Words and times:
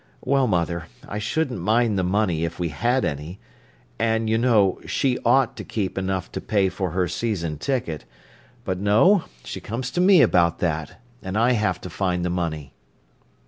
Well, 0.25 0.47
mother, 0.47 0.87
I 1.07 1.19
shouldn't 1.19 1.61
mind 1.61 1.95
the 1.95 2.01
money 2.03 2.43
if 2.43 2.57
we 2.59 2.69
had 2.69 3.05
any. 3.05 3.39
And, 3.99 4.27
you 4.31 4.35
know, 4.39 4.81
she 4.87 5.19
ought 5.23 5.55
to 5.57 5.63
keep 5.63 5.95
enough 5.95 6.31
to 6.31 6.41
pay 6.41 6.69
for 6.69 6.89
her 6.89 7.07
season 7.07 7.59
ticket; 7.59 8.05
but 8.65 8.79
no, 8.79 9.25
she 9.43 9.59
comes 9.61 9.91
to 9.91 10.01
me 10.01 10.23
about 10.23 10.57
that, 10.57 10.99
and 11.21 11.37
I 11.37 11.51
have 11.51 11.79
to 11.81 11.89
find 11.91 12.25
the 12.25 12.31
money." 12.31 12.73